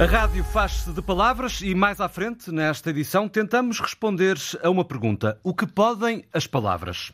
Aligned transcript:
A 0.00 0.06
rádio 0.06 0.42
faz-se 0.42 0.90
de 0.90 1.02
palavras 1.02 1.60
e 1.60 1.74
mais 1.74 2.00
à 2.00 2.08
frente, 2.08 2.50
nesta 2.50 2.88
edição, 2.88 3.28
tentamos 3.28 3.78
responder 3.80 4.38
a 4.62 4.70
uma 4.70 4.82
pergunta: 4.82 5.38
o 5.44 5.52
que 5.52 5.66
podem 5.66 6.24
as 6.32 6.46
palavras? 6.46 7.12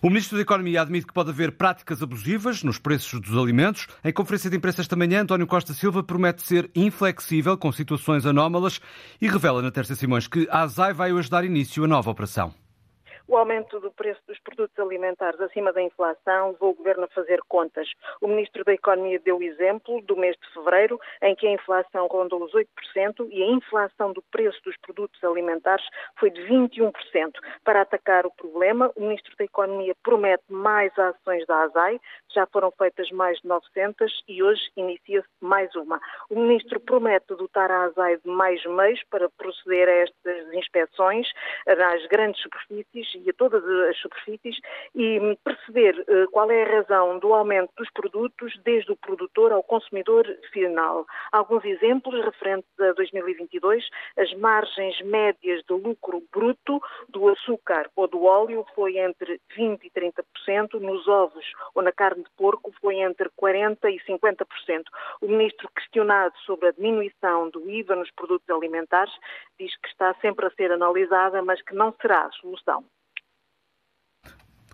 O 0.00 0.08
Ministro 0.08 0.38
da 0.38 0.42
Economia 0.42 0.80
admite 0.80 1.06
que 1.06 1.12
pode 1.12 1.28
haver 1.28 1.52
práticas 1.52 2.02
abusivas 2.02 2.62
nos 2.62 2.78
preços 2.78 3.20
dos 3.20 3.36
alimentos. 3.36 3.88
Em 4.02 4.10
conferência 4.10 4.48
de 4.48 4.56
imprensa 4.56 4.80
esta 4.80 4.96
manhã, 4.96 5.20
António 5.20 5.46
Costa 5.46 5.74
Silva 5.74 6.02
promete 6.02 6.40
ser 6.40 6.70
inflexível 6.74 7.58
com 7.58 7.70
situações 7.70 8.24
anómalas 8.24 8.80
e 9.20 9.28
revela 9.28 9.60
na 9.60 9.70
Terça 9.70 9.94
Simões 9.94 10.26
que 10.26 10.48
a 10.50 10.62
ASAI 10.62 10.94
vai 10.94 11.12
hoje 11.12 11.28
dar 11.28 11.44
início 11.44 11.84
a 11.84 11.86
nova 11.86 12.10
operação 12.10 12.54
o 13.26 13.36
aumento 13.36 13.80
do 13.80 13.90
preço 13.90 14.20
dos 14.26 14.38
produtos 14.40 14.78
alimentares 14.78 15.40
acima 15.40 15.72
da 15.72 15.82
inflação 15.82 16.50
levou 16.50 16.70
o 16.70 16.74
Governo 16.74 17.04
a 17.04 17.08
fazer 17.08 17.40
contas. 17.48 17.88
O 18.20 18.28
Ministro 18.28 18.64
da 18.64 18.74
Economia 18.74 19.18
deu 19.18 19.42
exemplo 19.42 20.02
do 20.02 20.16
mês 20.16 20.36
de 20.36 20.52
fevereiro, 20.52 21.00
em 21.22 21.34
que 21.34 21.46
a 21.46 21.52
inflação 21.52 22.06
rondou 22.06 22.44
os 22.44 22.52
8% 22.52 22.66
e 23.30 23.42
a 23.42 23.46
inflação 23.46 24.12
do 24.12 24.22
preço 24.30 24.60
dos 24.64 24.76
produtos 24.78 25.22
alimentares 25.24 25.84
foi 26.18 26.30
de 26.30 26.40
21%. 26.42 26.92
Para 27.64 27.80
atacar 27.80 28.26
o 28.26 28.30
problema, 28.30 28.92
o 28.94 29.00
Ministro 29.00 29.34
da 29.38 29.44
Economia 29.44 29.94
promete 30.02 30.44
mais 30.48 30.96
ações 30.98 31.46
da 31.46 31.62
ASAI, 31.62 32.00
já 32.34 32.46
foram 32.46 32.70
feitas 32.72 33.10
mais 33.10 33.38
de 33.38 33.48
900 33.48 34.22
e 34.28 34.42
hoje 34.42 34.62
inicia-se 34.76 35.28
mais 35.40 35.74
uma. 35.74 36.00
O 36.28 36.38
Ministro 36.38 36.78
promete 36.80 37.34
dotar 37.34 37.70
a 37.70 37.84
ASAI 37.84 38.18
de 38.18 38.28
mais 38.28 38.62
meios 38.66 39.00
para 39.10 39.30
proceder 39.30 39.88
a 39.88 39.92
estas 39.92 40.52
inspeções 40.52 41.26
nas 41.66 42.06
grandes 42.06 42.42
superfícies 42.42 43.13
e 43.14 43.30
a 43.30 43.32
todas 43.32 43.64
as 43.64 43.96
superfícies 43.98 44.56
e 44.94 45.38
perceber 45.42 46.04
eh, 46.06 46.26
qual 46.32 46.50
é 46.50 46.62
a 46.62 46.76
razão 46.76 47.18
do 47.18 47.32
aumento 47.34 47.70
dos 47.76 47.90
produtos 47.90 48.52
desde 48.64 48.92
o 48.92 48.96
produtor 48.96 49.52
ao 49.52 49.62
consumidor 49.62 50.26
final. 50.52 51.06
Alguns 51.32 51.64
exemplos 51.64 52.24
referentes 52.24 52.68
a 52.80 52.92
2022, 52.92 53.88
as 54.18 54.32
margens 54.34 55.00
médias 55.02 55.62
de 55.68 55.74
lucro 55.74 56.22
bruto 56.32 56.80
do 57.08 57.28
açúcar 57.28 57.90
ou 57.96 58.06
do 58.08 58.24
óleo 58.24 58.64
foi 58.74 58.98
entre 58.98 59.40
20% 59.56 59.80
e 59.84 59.90
30%, 59.90 60.80
nos 60.80 61.06
ovos 61.08 61.44
ou 61.74 61.82
na 61.82 61.92
carne 61.92 62.22
de 62.22 62.30
porco 62.36 62.72
foi 62.80 62.96
entre 62.96 63.28
40% 63.40 63.78
e 63.84 64.00
50%. 64.00 64.84
O 65.20 65.28
ministro, 65.28 65.68
questionado 65.74 66.34
sobre 66.46 66.68
a 66.68 66.72
diminuição 66.72 67.50
do 67.50 67.68
IVA 67.68 67.96
nos 67.96 68.10
produtos 68.12 68.48
alimentares, 68.50 69.12
diz 69.58 69.74
que 69.76 69.88
está 69.88 70.14
sempre 70.20 70.46
a 70.46 70.50
ser 70.50 70.72
analisada, 70.72 71.42
mas 71.42 71.62
que 71.62 71.74
não 71.74 71.94
será 72.00 72.26
a 72.26 72.32
solução. 72.32 72.84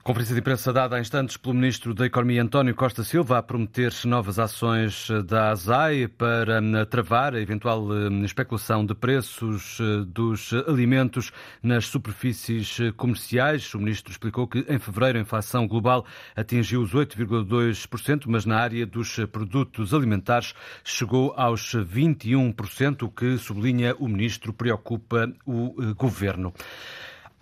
Conferência 0.03 0.35
de 0.35 0.41
imprensa 0.41 0.73
dada 0.73 0.97
há 0.97 1.01
instantes 1.01 1.37
pelo 1.37 1.55
Ministro 1.55 1.93
da 1.93 2.07
Economia 2.07 2.43
António 2.43 2.75
Costa 2.75 3.05
Silva 3.05 3.37
a 3.37 3.43
prometer 3.43 3.93
novas 4.07 4.39
ações 4.39 5.09
da 5.27 5.51
ASAI 5.51 6.09
para 6.09 6.59
hum, 6.59 6.73
travar 6.89 7.35
a 7.35 7.41
eventual 7.41 7.83
hum, 7.83 8.25
especulação 8.25 8.85
de 8.85 8.95
preços 8.95 9.79
eh, 9.79 10.05
dos 10.07 10.55
alimentos 10.67 11.31
nas 11.63 11.85
superfícies 11.85 12.79
comerciais. 12.97 13.75
O 13.75 13.79
Ministro 13.79 14.11
explicou 14.11 14.49
que 14.49 14.65
em 14.71 14.79
fevereiro 14.79 15.19
a 15.19 15.21
inflação 15.21 15.69
global 15.69 16.07
atingiu 16.35 16.81
os 16.81 16.95
8,2%, 16.95 18.25
mas 18.27 18.47
na 18.47 18.57
área 18.57 18.87
dos 18.87 19.17
produtos 19.31 19.93
alimentares 19.93 20.55
chegou 20.83 21.35
aos 21.37 21.75
21%, 21.75 23.03
o 23.03 23.11
que, 23.11 23.37
sublinha 23.37 23.95
o 23.99 24.09
Ministro, 24.09 24.51
preocupa 24.55 25.31
o 25.45 25.75
eh, 25.79 25.93
Governo. 25.93 26.55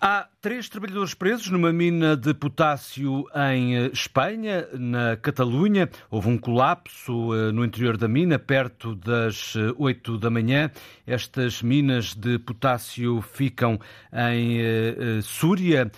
Há 0.00 0.28
três 0.40 0.68
trabalhadores 0.68 1.14
presos 1.14 1.50
numa 1.50 1.72
mina 1.72 2.16
de 2.16 2.32
potássio 2.32 3.24
em 3.50 3.76
eh, 3.76 3.90
Espanha, 3.92 4.68
na 4.72 5.16
Catalunha. 5.16 5.90
Houve 6.08 6.28
um 6.28 6.38
colapso 6.38 7.34
eh, 7.34 7.50
no 7.50 7.64
interior 7.64 7.96
da 7.96 8.06
mina, 8.06 8.38
perto 8.38 8.94
das 8.94 9.54
8 9.76 10.14
eh, 10.14 10.18
da 10.18 10.30
manhã. 10.30 10.70
Estas 11.04 11.60
minas 11.60 12.14
de 12.14 12.38
potássio 12.38 13.20
ficam 13.20 13.80
em 14.12 14.58
Súria, 15.22 15.90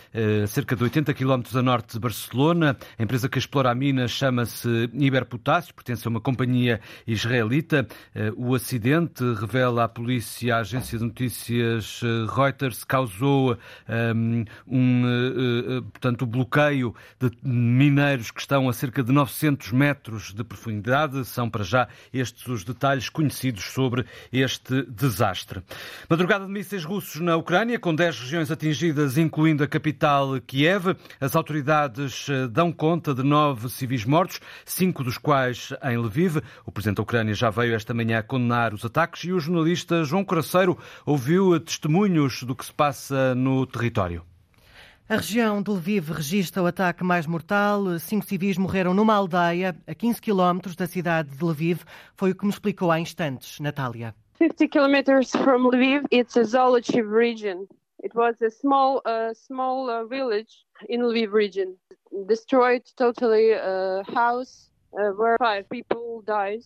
cerca 0.47 0.77
de 0.77 0.84
80 0.84 1.12
quilómetros 1.14 1.56
a 1.56 1.62
norte 1.62 1.94
de 1.94 1.98
Barcelona. 1.98 2.76
A 2.97 3.03
empresa 3.03 3.28
que 3.28 3.36
explora 3.36 3.72
a 3.72 3.75
mina 3.75 4.06
chama-se 4.06 4.88
Iberpotássio, 4.92 5.75
pertence 5.75 6.06
a 6.06 6.10
uma 6.10 6.20
companhia 6.20 6.81
israelita. 7.09 7.88
O 8.36 8.54
acidente, 8.54 9.25
revela 9.34 9.82
a 9.82 9.88
polícia, 9.88 10.54
a 10.54 10.60
agência 10.60 10.97
de 10.97 11.04
notícias 11.04 12.03
Reuters, 12.32 12.84
causou 12.84 13.59
um, 13.88 14.40
uh, 14.43 15.78
uh, 15.78 15.83
portanto, 15.83 16.23
o 16.23 16.27
bloqueio 16.27 16.95
de 17.19 17.31
mineiros 17.43 18.31
que 18.31 18.41
estão 18.41 18.69
a 18.69 18.73
cerca 18.73 19.03
de 19.03 19.12
900 19.12 19.73
metros 19.73 20.33
de 20.33 20.45
profundidade. 20.45 21.25
São 21.25 21.49
para 21.49 21.65
já 21.65 21.89
estes 22.12 22.47
os 22.47 22.65
detalhes 22.65 23.09
conhecidos 23.09 23.65
sobre 23.65 24.05
este 24.33 24.83
desastre. 24.83 25.62
Madrugada 26.09 26.47
de 26.47 26.53
mísseis 26.53 26.84
russos 26.84 27.21
na 27.21 27.37
Ucrânia, 27.37 27.78
com 27.78 27.95
10 27.95 28.21
regiões 28.21 28.51
atingidas, 28.51 29.19
incluindo 29.19 29.62
a 29.62 29.69
capital 29.69 30.41
Kiev. 30.41 30.97
As 31.21 31.37
autoridades 31.37 32.27
dão 32.51 32.72
conta 32.72 33.15
de 33.15 33.22
nove 33.22 33.69
civis 33.69 34.05
mortos, 34.05 34.41
cinco 34.65 35.05
dos 35.05 35.19
quais 35.19 35.72
em 35.83 35.97
Lviv. 35.97 36.39
O 36.65 36.72
presidente 36.72 36.97
da 36.97 37.03
Ucrânia 37.03 37.34
já 37.34 37.51
veio 37.51 37.75
esta 37.75 37.95
manhã 37.95 38.22
condenar 38.22 38.75
os 38.75 38.84
ataques 38.84 39.25
e 39.25 39.33
o 39.33 39.41
jornalista 39.41 40.05
João 40.05 40.25
Coraceiro 40.25 40.78
ouviu 41.05 41.59
testemunhos 41.61 42.43
do 42.43 42.55
que 42.55 42.65
se 42.65 42.72
passa 42.72 43.34
no 43.34 43.67
território. 43.67 44.29
A 45.10 45.16
região 45.16 45.60
de 45.60 45.69
Lviv 45.72 46.12
registra 46.12 46.62
o 46.62 46.66
ataque 46.66 47.03
mais 47.03 47.26
mortal. 47.26 47.98
Cinco 47.98 48.25
civis 48.25 48.56
morreram 48.56 48.94
numa 48.94 49.12
aldeia 49.12 49.75
a 49.84 49.93
15 49.93 50.22
quilómetros 50.22 50.76
da 50.76 50.87
cidade 50.87 51.37
de 51.37 51.44
Lviv. 51.44 51.82
Foi 52.15 52.31
o 52.31 52.34
que 52.37 52.44
me 52.44 52.53
explicou 52.53 52.93
há 52.93 53.00
instantes, 53.00 53.59
Natália. 53.59 54.15
50 54.38 54.69
kilometers 54.69 55.32
from 55.32 55.69
Lviv, 55.69 56.04
it's 56.12 56.37
a 56.37 56.43
Zolochiv 56.43 57.10
region. 57.10 57.66
It 58.04 58.15
was 58.15 58.41
a 58.41 58.50
small, 58.50 59.03
uh, 59.04 59.34
small 59.34 59.91
uh, 59.91 60.06
village 60.06 60.65
in 60.88 61.00
Lviv 61.00 61.32
region. 61.32 61.75
Destroyed 62.28 62.84
totally 62.94 63.50
a 63.50 64.04
house 64.15 64.71
uh, 64.92 65.10
where 65.16 65.37
five 65.41 65.69
people 65.69 66.22
died. 66.25 66.62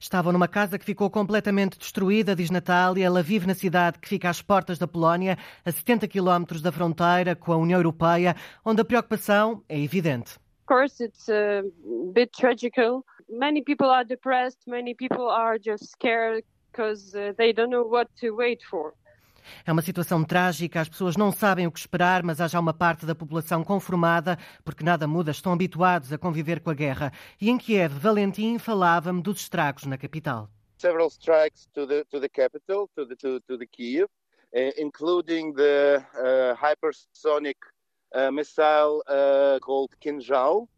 Estavam 0.00 0.32
numa 0.32 0.48
casa 0.48 0.78
que 0.78 0.84
ficou 0.84 1.10
completamente 1.10 1.78
destruída, 1.78 2.34
diz 2.34 2.50
Natália. 2.50 3.04
Ela 3.04 3.22
vive 3.22 3.46
na 3.46 3.54
cidade 3.54 3.98
que 3.98 4.08
fica 4.08 4.28
às 4.28 4.42
portas 4.42 4.78
da 4.78 4.86
Polónia, 4.86 5.36
a 5.64 5.70
70 5.70 6.08
quilómetros 6.08 6.62
da 6.62 6.72
fronteira 6.72 7.34
com 7.34 7.52
a 7.52 7.56
União 7.56 7.78
Europeia, 7.78 8.34
onde 8.64 8.80
a 8.80 8.84
preocupação 8.84 9.62
é 9.68 9.78
evidente. 9.78 10.38
Course, 10.66 11.00
it's 11.00 11.28
a 11.28 11.62
bit 12.12 12.32
tragical. 12.32 13.04
Many 13.28 13.62
people 13.62 13.88
are 13.88 14.04
depressed. 14.04 14.58
Many 14.66 14.94
people 14.94 15.28
are 15.28 15.58
just 15.58 15.92
scared 15.92 16.44
because 16.72 17.14
uh, 17.14 17.32
they 17.38 17.52
don't 17.52 17.70
know 17.70 17.84
what 17.84 18.08
to 18.20 18.32
wait 18.32 18.62
for. 18.68 18.94
É 19.64 19.72
uma 19.72 19.82
situação 19.82 20.24
trágica, 20.24 20.80
as 20.80 20.88
pessoas 20.88 21.16
não 21.16 21.32
sabem 21.32 21.66
o 21.66 21.72
que 21.72 21.78
esperar, 21.78 22.22
mas 22.22 22.40
há 22.40 22.48
já 22.48 22.58
uma 22.60 22.74
parte 22.74 23.06
da 23.06 23.14
população 23.14 23.64
conformada, 23.64 24.38
porque 24.64 24.84
nada 24.84 25.06
muda, 25.06 25.30
estão 25.30 25.52
habituados 25.52 26.12
a 26.12 26.18
conviver 26.18 26.60
com 26.60 26.70
a 26.70 26.74
guerra. 26.74 27.12
E 27.40 27.50
em 27.50 27.58
Kiev, 27.58 27.98
Valentim 27.98 28.58
falava-me 28.58 29.22
dos 29.22 29.40
estragos 29.40 29.84
na 29.84 29.96
capital. 29.96 30.48
Several 30.78 31.08
strikes 31.08 31.66
to 31.72 31.86
the 31.86 32.04
to 32.10 32.20
the 32.20 32.28
capital, 32.28 32.88
to 32.94 33.06
the 33.06 33.16
to, 33.16 33.40
to 33.40 33.56
the 33.56 33.66
Kiev, 33.66 34.08
uh, 34.54 34.72
including 34.76 35.54
the 35.54 36.04
uh, 36.14 36.54
hypersonic 36.54 37.56
uh, 38.14 38.30
missile 38.30 39.02
called 39.60 39.96
Kinjal. 40.00 40.68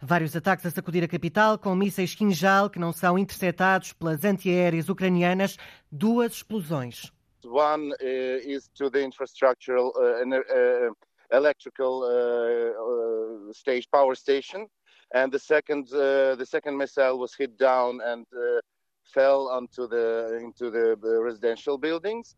Vários 0.00 0.36
ataques 0.36 0.64
a 0.64 0.70
sacudir 0.70 1.02
a 1.02 1.08
capital 1.08 1.58
com 1.58 1.74
mísseis 1.74 2.14
Kinjal 2.14 2.70
que 2.70 2.78
não 2.78 2.92
são 2.92 3.18
interceptados 3.18 3.92
pelas 3.92 4.24
antiaéreas 4.24 4.88
ucranianas. 4.88 5.56
Duas 5.90 6.34
explosões. 6.34 7.10
One 7.44 7.92
uh, 7.92 7.96
is 8.02 8.68
to 8.76 8.90
the 8.90 8.98
infrastructural 8.98 9.90
uh, 9.96 10.24
uh, 10.36 10.90
electrical 11.36 12.02
stage 13.52 13.86
power 13.92 14.14
station, 14.14 14.66
and 15.14 15.30
the 15.30 15.38
second 15.38 15.88
the 15.88 16.46
second 16.46 16.76
missile 16.76 17.18
was 17.18 17.34
hit 17.34 17.56
down 17.58 18.00
and 18.04 18.26
fell 19.04 19.48
onto 19.48 19.86
the 19.86 20.40
into 20.42 20.70
the 20.70 20.96
residential 21.00 21.78
buildings. 21.78 22.34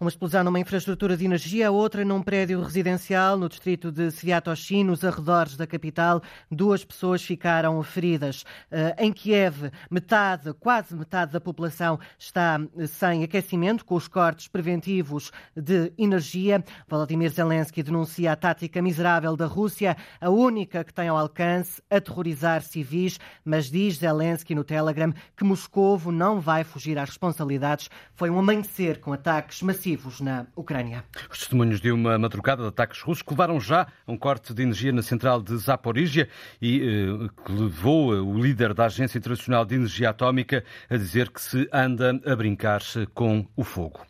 Uma 0.00 0.08
explosão 0.08 0.44
numa 0.44 0.60
infraestrutura 0.60 1.16
de 1.16 1.24
energia, 1.24 1.70
outra 1.70 2.04
num 2.04 2.22
prédio 2.22 2.62
residencial 2.62 3.36
no 3.36 3.48
distrito 3.48 3.90
de 3.90 4.10
Sviatoshi, 4.10 4.84
nos 4.84 5.04
arredores 5.04 5.56
da 5.56 5.66
capital. 5.66 6.22
Duas 6.50 6.84
pessoas 6.84 7.22
ficaram 7.22 7.82
feridas. 7.82 8.44
Eh, 8.70 8.94
em 8.98 9.12
Kiev, 9.12 9.70
metade, 9.90 10.52
quase 10.54 10.94
metade 10.94 11.32
da 11.32 11.40
população 11.40 11.98
está 12.18 12.60
sem 12.88 13.24
aquecimento, 13.24 13.84
com 13.84 13.94
os 13.94 14.08
cortes 14.08 14.48
preventivos 14.48 15.32
de 15.56 15.92
energia. 15.98 16.62
Volodymyr 16.88 17.30
Zelensky 17.30 17.82
denuncia 17.82 18.32
a 18.32 18.36
tática 18.36 18.80
miserável 18.80 19.36
da 19.36 19.46
Rússia, 19.46 19.96
a 20.20 20.30
única 20.30 20.84
que 20.84 20.92
tem 20.92 21.08
ao 21.08 21.16
alcance 21.16 21.82
aterrorizar 21.90 22.62
civis, 22.62 23.18
mas 23.44 23.70
diz 23.70 23.98
Zelensky 23.98 24.54
no 24.54 24.64
Telegram 24.64 25.12
que 25.36 25.44
Moscovo 25.44 26.12
não 26.12 26.40
vai 26.40 26.64
fugir 26.64 26.98
às 26.98 27.08
responsabilidades. 27.08 27.88
Foi 28.14 28.30
um 28.30 28.38
amanhecer 28.38 29.00
com 29.00 29.12
ataques 29.12 29.62
massivos 29.64 30.20
na 30.20 30.46
Ucrânia. 30.54 31.04
Os 31.30 31.38
testemunhos 31.38 31.80
de 31.80 31.90
uma 31.90 32.18
madrugada 32.18 32.62
de 32.62 32.68
ataques 32.68 33.00
russos 33.00 33.22
que 33.22 33.30
levaram 33.30 33.58
já 33.58 33.88
a 34.06 34.12
um 34.12 34.16
corte 34.16 34.52
de 34.52 34.62
energia 34.62 34.92
na 34.92 35.02
central 35.02 35.42
de 35.42 35.56
Zaporizhia 35.56 36.28
e 36.60 36.80
eh, 36.80 37.28
que 37.44 37.52
levou 37.52 38.10
o 38.10 38.38
líder 38.38 38.74
da 38.74 38.86
Agência 38.86 39.18
Internacional 39.18 39.64
de 39.64 39.74
Energia 39.74 40.10
Atómica 40.10 40.64
a 40.88 40.96
dizer 40.96 41.30
que 41.30 41.40
se 41.40 41.68
anda 41.72 42.20
a 42.26 42.36
brincar 42.36 42.82
com 43.14 43.46
o 43.56 43.64
fogo. 43.64 44.00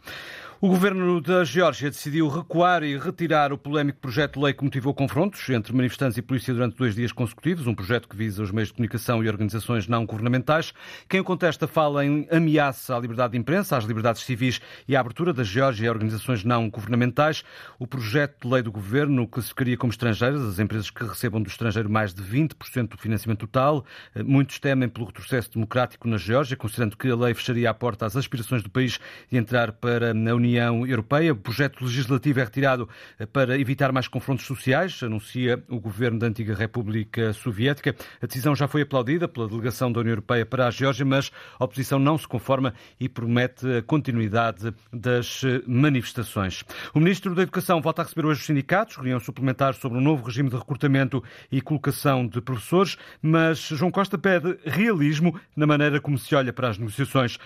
O 0.65 0.69
governo 0.69 1.21
da 1.21 1.45
Geórgia 1.45 1.91
decidiu 1.91 2.27
recuar 2.27 2.83
e 2.83 2.97
retirar 2.97 3.53
o 3.53 3.59
polémico 3.59 3.99
projeto 4.01 4.39
de 4.39 4.47
lei 4.47 4.55
que 4.55 4.65
motivou 4.65 4.95
confrontos 4.95 5.47
entre 5.51 5.75
manifestantes 5.75 6.17
e 6.17 6.23
polícia 6.23 6.55
durante 6.55 6.79
dois 6.79 6.95
dias 6.95 7.13
consecutivos, 7.13 7.67
um 7.67 7.75
projeto 7.75 8.09
que 8.09 8.17
visa 8.17 8.43
os 8.43 8.51
meios 8.51 8.69
de 8.69 8.75
comunicação 8.77 9.23
e 9.23 9.29
organizações 9.29 9.87
não 9.87 10.07
governamentais. 10.07 10.73
Quem 11.07 11.21
o 11.21 11.25
contesta 11.25 11.69
fala 11.69 12.03
em 12.03 12.27
ameaça 12.31 12.97
à 12.97 12.99
liberdade 12.99 13.33
de 13.33 13.39
imprensa, 13.39 13.77
às 13.77 13.85
liberdades 13.85 14.23
civis 14.23 14.59
e 14.89 14.97
à 14.97 15.01
abertura 15.01 15.35
da 15.35 15.45
Geórgia 15.45 15.91
a 15.91 15.93
organizações 15.93 16.45
não 16.45 16.71
governamentais. 16.71 17.45
O 17.79 17.87
projeto 17.87 18.49
de 18.49 18.51
lei 18.51 18.63
do 18.63 18.73
governo 18.73 19.29
classificaria 19.29 19.77
como 19.77 19.91
estrangeiras 19.93 20.41
as 20.41 20.59
empresas 20.59 20.89
que 20.89 21.05
recebam 21.05 21.43
do 21.43 21.49
estrangeiro 21.51 21.91
mais 21.91 22.15
de 22.15 22.23
20% 22.23 22.89
do 22.89 22.97
financiamento 22.97 23.41
total. 23.41 23.85
Muitos 24.17 24.59
temem 24.59 24.89
pelo 24.89 25.05
retrocesso 25.05 25.53
democrático 25.53 26.09
na 26.09 26.17
Geórgia, 26.17 26.57
considerando 26.57 26.97
que 26.97 27.11
a 27.11 27.15
lei 27.15 27.35
fecharia 27.35 27.69
a 27.69 27.75
porta 27.75 28.07
às 28.07 28.17
aspirações 28.17 28.63
do 28.63 28.71
país 28.71 28.99
de 29.31 29.37
entrar 29.37 29.71
para 29.71 30.13
a 30.13 30.35
União 30.35 30.54
União 30.55 30.87
Europeia. 30.87 31.33
O 31.33 31.37
projeto 31.37 31.85
legislativo 31.85 32.41
é 32.41 32.45
retirado 32.45 32.89
eh, 33.19 33.27
para 33.27 33.59
evitar 33.59 33.93
mais 33.93 34.07
confrontos 34.07 34.47
sociais, 34.47 35.03
anuncia 35.03 35.63
o 35.69 35.81
governo 35.81 36.19
da 36.19 36.27
antiga 36.29 36.55
República 36.55 37.33
Soviética. 37.33 37.95
A 38.23 38.27
decisão 38.27 38.55
já 38.55 38.69
foi 38.69 38.83
aplaudida 38.83 39.27
pela 39.27 39.49
delegação 39.49 39.91
da 39.91 40.01
União 40.01 40.13
Europeia 40.13 40.47
para 40.47 40.69
a 40.69 40.71
Geórgia, 40.71 41.05
mas 41.05 41.31
a 41.59 41.65
oposição 41.65 41.99
não 41.99 42.17
se 42.17 42.29
conforma 42.29 42.73
e 43.01 43.09
promete 43.09 43.67
a 43.79 43.83
continuidade 43.83 44.73
das 44.93 45.43
eh, 45.45 45.61
manifestações. 45.67 46.63
O 46.95 47.01
ministro 47.01 47.35
da 47.35 47.43
Educação 47.43 47.81
volta 47.81 48.03
a 48.03 48.05
receber 48.05 48.27
hoje 48.27 48.41
os 48.41 48.47
sindicatos, 48.47 48.97
reunião 48.97 49.19
suplementar 49.19 49.75
sobre 49.75 49.99
um 49.99 50.01
novo 50.01 50.25
regime 50.25 50.49
de 50.49 50.57
recrutamento 50.57 51.23
e 51.51 51.61
colocação 51.61 52.27
de 52.27 52.41
professores, 52.41 52.97
mas 53.21 53.59
João 53.59 53.91
Costa 53.91 54.17
pede 54.17 54.57
realismo 54.65 55.39
na 55.57 55.67
maneira 55.67 56.01
como 56.01 56.17
se 56.17 56.35
olha 56.35 56.53
para 56.53 56.69
as 56.69 56.79
negociações. 56.79 57.39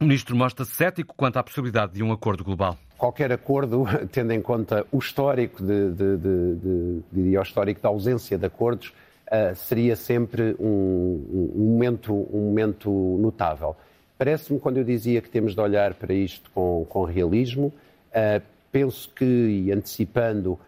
O 0.00 0.04
ministro 0.06 0.34
mostra-se 0.34 0.70
cético 0.70 1.14
quanto 1.14 1.36
à 1.36 1.42
possibilidade 1.42 1.92
de 1.92 2.02
um 2.02 2.10
acordo 2.10 2.42
global. 2.42 2.78
Qualquer 2.96 3.30
acordo, 3.30 3.84
tendo 4.10 4.32
em 4.32 4.40
conta 4.40 4.86
o 4.90 4.98
histórico, 4.98 5.62
de, 5.62 5.90
de, 5.90 6.16
de, 6.16 6.54
de 6.54 7.02
diria 7.12 7.40
o 7.40 7.42
histórico 7.42 7.82
da 7.82 7.90
ausência 7.90 8.38
de 8.38 8.46
acordos, 8.46 8.94
uh, 9.26 9.54
seria 9.54 9.94
sempre 9.94 10.56
um, 10.58 11.52
um, 11.54 11.64
momento, 11.72 12.14
um 12.14 12.46
momento 12.46 12.90
notável. 13.20 13.76
Parece-me, 14.16 14.58
quando 14.58 14.78
eu 14.78 14.84
dizia 14.84 15.20
que 15.20 15.28
temos 15.28 15.54
de 15.54 15.60
olhar 15.60 15.92
para 15.92 16.14
isto 16.14 16.50
com, 16.54 16.86
com 16.88 17.04
realismo, 17.04 17.66
uh, 17.66 18.42
penso 18.72 19.10
que, 19.14 19.24
e 19.24 19.70
antecipando, 19.70 20.52
uh, 20.52 20.60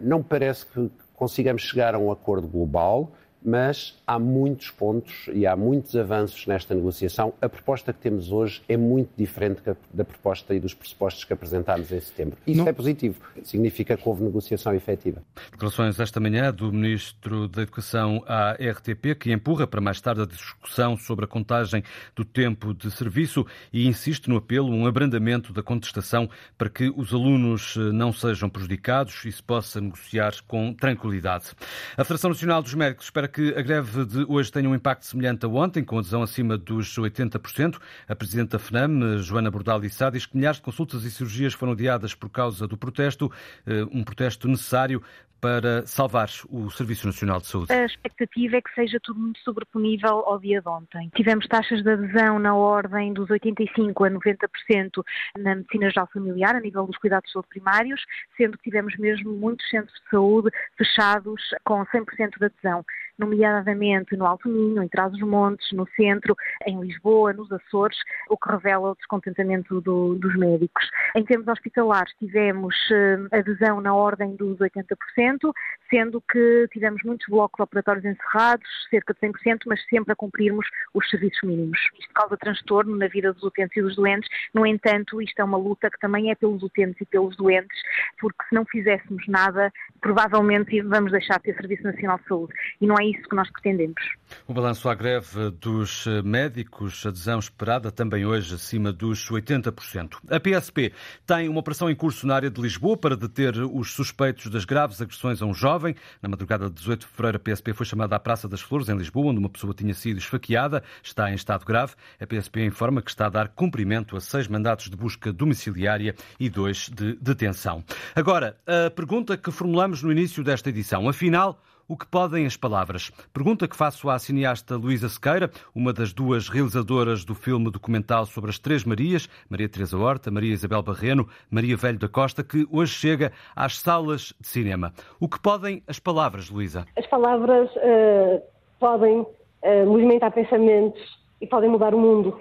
não 0.00 0.22
parece 0.22 0.64
que 0.64 0.90
consigamos 1.14 1.60
chegar 1.60 1.94
a 1.94 1.98
um 1.98 2.10
acordo 2.10 2.48
global, 2.48 3.12
mas 3.42 3.98
há 4.06 4.18
muitos 4.18 4.70
pontos 4.70 5.28
e 5.32 5.46
há 5.46 5.56
muitos 5.56 5.96
avanços 5.96 6.46
nesta 6.46 6.74
negociação. 6.74 7.32
A 7.40 7.48
proposta 7.48 7.92
que 7.92 8.00
temos 8.00 8.30
hoje 8.32 8.62
é 8.68 8.76
muito 8.76 9.10
diferente 9.16 9.62
da 9.92 10.04
proposta 10.04 10.54
e 10.54 10.60
dos 10.60 10.74
pressupostos 10.74 11.24
que 11.24 11.32
apresentámos 11.32 11.90
em 11.92 12.00
setembro. 12.00 12.38
Isso 12.46 12.58
Não. 12.58 12.68
é 12.68 12.72
positivo, 12.72 13.20
significa 13.42 13.96
que 13.96 14.08
houve 14.08 14.22
negociação 14.22 14.74
efetiva. 14.74 15.22
Declarações 15.50 15.98
esta 15.98 16.20
manhã 16.20 16.52
do 16.52 16.72
Ministro 16.72 17.48
da 17.48 17.62
Educação 17.62 18.22
à 18.26 18.52
RTP, 18.52 19.14
que 19.18 19.32
empurra 19.32 19.66
para 19.66 19.80
mais 19.80 20.00
tarde 20.00 20.22
a 20.22 20.26
discussão 20.26 20.96
sobre 20.96 21.24
a 21.24 21.28
contagem 21.28 21.82
do 22.14 22.24
tempo 22.24 22.74
de 22.74 22.90
serviço 22.90 23.46
e 23.72 23.86
insiste 23.86 24.28
no 24.28 24.36
apelo 24.36 24.68
um 24.68 24.86
abrandamento 24.86 25.52
da 25.52 25.62
contestação 25.62 26.28
para 26.58 26.68
que 26.68 26.92
os 26.96 27.12
alunos 27.12 27.76
eh, 27.76 27.92
não 27.92 28.12
sejam 28.12 28.48
prejudicados 28.48 29.24
e 29.24 29.32
se 29.32 29.42
possa 29.42 29.80
negociar 29.80 30.32
com 30.46 30.72
tranquilidade. 30.74 31.50
A 31.96 32.04
Federação 32.04 32.30
Nacional 32.30 32.62
dos 32.62 32.74
Médicos 32.74 33.06
espera 33.06 33.28
que 33.30 33.54
a 33.56 33.62
greve 33.62 34.04
de 34.04 34.24
hoje 34.28 34.50
tenha 34.50 34.68
um 34.68 34.74
impacto 34.74 35.06
semelhante 35.06 35.46
a 35.46 35.48
ontem, 35.48 35.82
com 35.84 35.98
adesão 35.98 36.22
acima 36.22 36.58
dos 36.58 36.98
80%. 36.98 37.78
A 38.08 38.14
Presidente 38.14 38.50
da 38.50 38.58
FNAM, 38.58 39.18
Joana 39.18 39.50
Bordal 39.50 39.84
Issa, 39.84 40.10
diz 40.10 40.26
que 40.26 40.36
milhares 40.36 40.58
de 40.58 40.62
consultas 40.62 41.04
e 41.04 41.10
cirurgias 41.10 41.54
foram 41.54 41.72
adiadas 41.72 42.14
por 42.14 42.28
causa 42.28 42.66
do 42.66 42.76
protesto, 42.76 43.30
eh, 43.66 43.84
um 43.92 44.02
protesto 44.02 44.48
necessário 44.48 45.02
para 45.40 45.86
salvar 45.86 46.28
o 46.50 46.70
Serviço 46.70 47.06
Nacional 47.06 47.40
de 47.40 47.46
Saúde? 47.46 47.72
A 47.72 47.86
expectativa 47.86 48.56
é 48.56 48.60
que 48.60 48.72
seja 48.74 49.00
tudo 49.02 49.18
muito 49.18 49.40
sobreponível 49.40 50.22
ao 50.26 50.38
dia 50.38 50.60
de 50.60 50.68
ontem. 50.68 51.10
Tivemos 51.16 51.46
taxas 51.48 51.82
de 51.82 51.90
adesão 51.90 52.38
na 52.38 52.54
ordem 52.54 53.12
dos 53.12 53.28
85% 53.28 54.06
a 54.06 54.10
90% 54.10 55.04
na 55.38 55.54
medicina 55.56 55.88
geral 55.88 56.08
familiar, 56.12 56.54
a 56.54 56.60
nível 56.60 56.86
dos 56.86 56.98
cuidados 56.98 57.28
de 57.28 57.32
saúde 57.32 57.48
primários, 57.48 58.04
sendo 58.36 58.58
que 58.58 58.64
tivemos 58.64 58.96
mesmo 58.98 59.32
muitos 59.32 59.68
centros 59.70 59.98
de 60.00 60.10
saúde 60.10 60.50
fechados 60.76 61.40
com 61.64 61.84
100% 61.86 62.38
de 62.38 62.44
adesão 62.44 62.84
nomeadamente 63.20 64.16
no 64.16 64.26
Alto 64.26 64.48
Minho, 64.48 64.82
em 64.82 64.88
Trás-os-Montes, 64.88 65.70
no 65.72 65.86
centro, 65.94 66.34
em 66.66 66.80
Lisboa, 66.80 67.32
nos 67.32 67.52
Açores, 67.52 67.98
o 68.28 68.36
que 68.36 68.50
revela 68.50 68.90
o 68.90 68.96
descontentamento 68.96 69.80
do, 69.80 70.14
dos 70.16 70.34
médicos. 70.36 70.88
Em 71.14 71.24
termos 71.24 71.46
hospitalares, 71.46 72.12
tivemos 72.18 72.74
uh, 72.90 73.28
adesão 73.36 73.80
na 73.80 73.94
ordem 73.94 74.34
dos 74.36 74.58
80%, 74.58 75.52
sendo 75.90 76.22
que 76.22 76.68
tivemos 76.72 77.02
muitos 77.04 77.26
blocos 77.28 77.60
operatórios 77.60 78.04
encerrados, 78.04 78.66
cerca 78.88 79.12
de 79.12 79.20
100%, 79.20 79.60
mas 79.66 79.84
sempre 79.86 80.12
a 80.12 80.16
cumprirmos 80.16 80.66
os 80.94 81.08
serviços 81.10 81.42
mínimos. 81.42 81.78
Isto 81.98 82.12
causa 82.14 82.36
transtorno 82.36 82.96
na 82.96 83.08
vida 83.08 83.32
dos 83.32 83.42
utentes 83.42 83.76
e 83.76 83.82
dos 83.82 83.96
doentes, 83.96 84.28
no 84.54 84.66
entanto, 84.66 85.20
isto 85.20 85.38
é 85.40 85.44
uma 85.44 85.58
luta 85.58 85.90
que 85.90 85.98
também 85.98 86.30
é 86.30 86.34
pelos 86.34 86.62
utentes 86.62 87.00
e 87.00 87.04
pelos 87.04 87.36
doentes, 87.36 87.78
porque 88.18 88.42
se 88.48 88.54
não 88.54 88.64
fizéssemos 88.64 89.26
nada, 89.28 89.72
provavelmente 90.00 90.80
vamos 90.82 91.12
deixar 91.12 91.36
de 91.38 91.44
ter 91.44 91.56
Serviço 91.56 91.82
Nacional 91.84 92.18
de 92.18 92.24
Saúde. 92.24 92.52
E 92.80 92.86
não 92.86 92.96
é 92.98 93.04
isso 93.10 93.28
que 93.28 93.36
nós 93.36 93.50
pretendemos. 93.50 94.00
O 94.46 94.54
balanço 94.54 94.88
à 94.88 94.94
greve 94.94 95.50
dos 95.50 96.06
médicos, 96.24 97.04
adesão 97.04 97.38
esperada 97.38 97.90
também 97.90 98.24
hoje 98.24 98.54
acima 98.54 98.92
dos 98.92 99.28
80%. 99.28 100.18
A 100.30 100.40
PSP 100.40 100.92
tem 101.26 101.48
uma 101.48 101.60
operação 101.60 101.90
em 101.90 101.94
curso 101.94 102.26
na 102.26 102.34
área 102.34 102.50
de 102.50 102.60
Lisboa 102.60 102.96
para 102.96 103.16
deter 103.16 103.54
os 103.56 103.92
suspeitos 103.92 104.46
das 104.48 104.64
graves 104.64 105.00
agressões 105.00 105.42
a 105.42 105.46
um 105.46 105.54
jovem. 105.54 105.94
Na 106.22 106.28
madrugada 106.28 106.68
de 106.68 106.74
18 106.74 107.00
de 107.00 107.06
fevereiro, 107.06 107.36
a 107.36 107.40
PSP 107.40 107.72
foi 107.72 107.86
chamada 107.86 108.16
à 108.16 108.20
Praça 108.20 108.48
das 108.48 108.60
Flores, 108.60 108.88
em 108.88 108.96
Lisboa, 108.96 109.30
onde 109.30 109.38
uma 109.38 109.48
pessoa 109.48 109.74
tinha 109.74 109.94
sido 109.94 110.18
esfaqueada. 110.18 110.82
Está 111.02 111.30
em 111.30 111.34
estado 111.34 111.64
grave. 111.64 111.94
A 112.20 112.26
PSP 112.26 112.64
informa 112.64 113.02
que 113.02 113.10
está 113.10 113.26
a 113.26 113.30
dar 113.30 113.48
cumprimento 113.48 114.16
a 114.16 114.20
seis 114.20 114.46
mandatos 114.46 114.88
de 114.88 114.96
busca 114.96 115.32
domiciliária 115.32 116.14
e 116.38 116.48
dois 116.48 116.88
de 116.88 117.16
detenção. 117.20 117.84
Agora, 118.14 118.56
a 118.66 118.90
pergunta 118.90 119.36
que 119.36 119.50
formulamos 119.50 120.02
no 120.02 120.12
início 120.12 120.42
desta 120.44 120.68
edição. 120.68 121.08
Afinal, 121.08 121.60
o 121.90 121.96
que 121.96 122.06
podem 122.06 122.46
as 122.46 122.56
palavras? 122.56 123.10
Pergunta 123.34 123.66
que 123.66 123.74
faço 123.74 124.08
à 124.08 124.16
cineasta 124.16 124.76
Luísa 124.76 125.08
Sequeira, 125.08 125.50
uma 125.74 125.92
das 125.92 126.12
duas 126.12 126.48
realizadoras 126.48 127.24
do 127.24 127.34
filme 127.34 127.68
documental 127.68 128.24
sobre 128.26 128.48
as 128.48 128.60
Três 128.60 128.84
Marias, 128.84 129.28
Maria 129.50 129.68
Teresa 129.68 129.98
Horta, 129.98 130.30
Maria 130.30 130.52
Isabel 130.52 130.84
Barreno, 130.84 131.28
Maria 131.50 131.76
Velho 131.76 131.98
da 131.98 132.06
Costa, 132.06 132.44
que 132.44 132.64
hoje 132.70 132.92
chega 132.94 133.32
às 133.56 133.76
salas 133.76 134.32
de 134.40 134.46
cinema. 134.46 134.92
O 135.18 135.28
que 135.28 135.40
podem 135.40 135.82
as 135.88 135.98
palavras, 135.98 136.48
Luísa? 136.48 136.86
As 136.96 137.08
palavras 137.08 137.68
uh, 137.74 138.40
podem 138.78 139.22
uh, 139.22 139.86
movimentar 139.86 140.30
pensamentos 140.30 141.02
e 141.40 141.46
podem 141.48 141.68
mudar 141.68 141.92
o 141.92 141.98
mundo. 141.98 142.40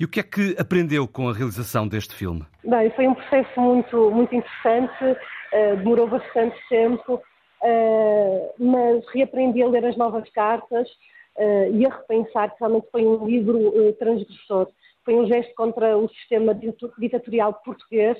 E 0.00 0.04
o 0.04 0.08
que 0.08 0.18
é 0.18 0.24
que 0.24 0.56
aprendeu 0.58 1.06
com 1.06 1.28
a 1.28 1.32
realização 1.32 1.86
deste 1.86 2.12
filme? 2.16 2.44
Bem, 2.64 2.90
foi 2.96 3.06
um 3.06 3.14
processo 3.14 3.60
muito, 3.60 4.10
muito 4.10 4.34
interessante, 4.34 5.04
uh, 5.04 5.76
demorou 5.76 6.08
bastante 6.08 6.56
tempo, 6.68 7.22
uh, 7.64 8.52
mas 8.58 9.04
reaprendi 9.12 9.62
a 9.62 9.68
ler 9.68 9.84
as 9.86 9.96
novas 9.96 10.28
cartas 10.30 10.88
uh, 11.36 11.74
e 11.74 11.86
a 11.86 11.88
repensar 11.88 12.50
que 12.50 12.60
realmente 12.60 12.88
foi 12.92 13.06
um 13.06 13.26
livro 13.26 13.58
uh, 13.58 13.92
transgressor. 13.94 14.68
Foi 15.04 15.14
um 15.14 15.26
gesto 15.26 15.54
contra 15.54 15.96
o 15.98 16.08
sistema 16.08 16.58
ditatorial 16.98 17.52
português 17.62 18.16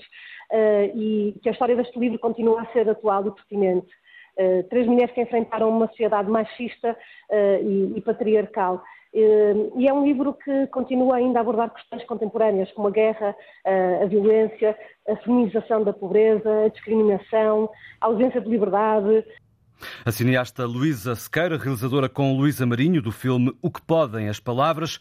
e 0.94 1.34
que 1.42 1.48
a 1.48 1.52
história 1.52 1.74
deste 1.74 1.98
livro 1.98 2.18
continua 2.18 2.60
a 2.60 2.66
ser 2.74 2.86
atual 2.86 3.26
e 3.26 3.30
pertinente. 3.30 3.88
três 4.68 4.86
mulheres 4.86 5.14
que 5.14 5.22
enfrentaram 5.22 5.70
uma 5.70 5.88
sociedade 5.88 6.28
machista 6.28 6.94
e, 7.62 7.94
e 7.96 8.00
patriarcal. 8.02 8.82
E 9.14 9.86
é 9.86 9.92
um 9.92 10.04
livro 10.04 10.34
que 10.34 10.66
continua 10.66 11.16
ainda 11.16 11.38
a 11.38 11.42
abordar 11.42 11.72
questões 11.72 12.04
contemporâneas, 12.04 12.70
como 12.72 12.88
a 12.88 12.90
guerra, 12.90 13.34
a 14.02 14.06
violência, 14.06 14.76
a 15.08 15.16
feminização 15.18 15.84
da 15.84 15.92
pobreza, 15.92 16.64
a 16.64 16.68
discriminação, 16.68 17.70
a 18.00 18.06
ausência 18.06 18.40
de 18.40 18.48
liberdade. 18.48 19.24
A 20.04 20.10
cineasta 20.10 20.66
Luísa 20.66 21.14
Sequeira, 21.14 21.56
realizadora 21.56 22.08
com 22.08 22.36
Luísa 22.36 22.66
Marinho 22.66 23.00
do 23.00 23.12
filme 23.12 23.56
O 23.62 23.70
que 23.70 23.82
Podem 23.82 24.28
as 24.28 24.40
Palavras, 24.40 24.98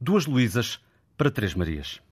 duas 0.00 0.26
Luísas 0.26 0.80
para 1.16 1.30
três 1.30 1.54
Marias. 1.54 2.00